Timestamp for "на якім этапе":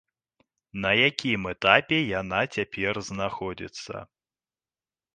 0.85-1.99